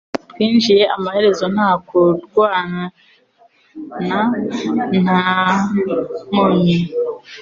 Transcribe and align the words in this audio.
Twinjiye 0.31 0.83
amaherezo 0.95 1.45
nta 1.55 1.69
kurwana 1.85 2.83
nta 4.99 5.31
nkomyi 6.29 6.77